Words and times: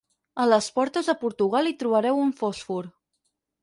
A 0.43 0.47
les 0.51 0.69
portes 0.77 1.11
de 1.11 1.15
Portugal 1.25 1.71
hi 1.73 1.77
trobareu 1.85 2.27
un 2.27 2.37
fòsfor. 2.43 2.95